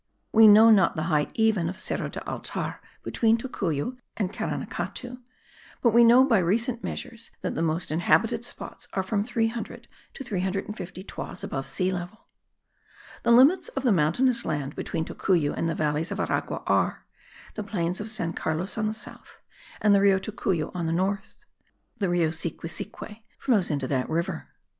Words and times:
We 0.31 0.47
know 0.47 0.71
not 0.71 0.95
the 0.95 1.03
height 1.13 1.29
even 1.35 1.69
of 1.69 1.77
Cerro 1.79 2.09
del 2.09 2.23
Altar, 2.25 2.79
between 3.03 3.37
Tocuyo 3.37 3.97
and 4.17 4.33
Caranacatu; 4.33 5.19
but 5.83 5.91
we 5.93 6.03
know 6.03 6.23
by 6.25 6.39
recent 6.39 6.83
measures 6.83 7.29
that 7.41 7.53
the 7.53 7.61
most 7.61 7.91
inhabited 7.91 8.43
spots 8.43 8.87
are 8.93 9.03
from 9.03 9.23
300 9.23 9.87
to 10.15 10.23
350 10.23 11.03
toises 11.03 11.43
above 11.43 11.67
sea 11.67 11.91
level. 11.91 12.25
The 13.21 13.29
limits 13.31 13.67
of 13.67 13.83
the 13.83 13.91
mountainous 13.91 14.43
land 14.43 14.75
between 14.75 15.05
Tocuyo 15.05 15.53
and 15.53 15.69
the 15.69 15.75
valleys 15.75 16.11
of 16.11 16.19
Aragua 16.19 16.63
are, 16.65 17.05
the 17.53 17.61
plains 17.63 17.99
of 18.01 18.09
San 18.09 18.33
Carlos 18.33 18.79
on 18.79 18.87
the 18.87 18.95
south, 18.95 19.39
and 19.81 19.93
the 19.93 20.01
Rio 20.01 20.17
Tocuyo 20.17 20.71
on 20.73 20.87
the 20.87 20.91
north; 20.93 21.45
the 21.99 22.09
Rio 22.09 22.29
Siquisique 22.29 23.21
flows 23.37 23.69
into 23.69 23.87
that 23.87 24.09
river. 24.09 24.47